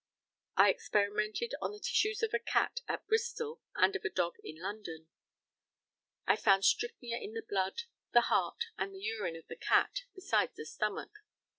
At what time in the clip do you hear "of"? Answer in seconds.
2.23-2.33, 3.95-4.03, 9.35-9.45